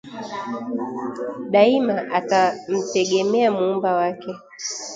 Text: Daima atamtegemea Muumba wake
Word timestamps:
Daima 1.51 1.95
atamtegemea 2.17 3.49
Muumba 3.57 3.89
wake 3.97 4.31